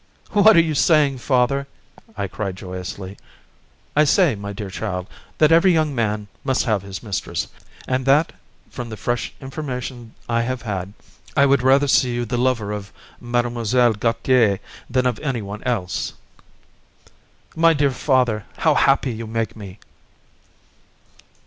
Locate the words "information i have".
9.39-10.63